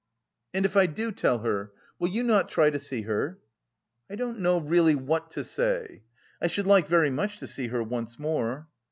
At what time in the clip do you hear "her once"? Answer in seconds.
7.67-8.17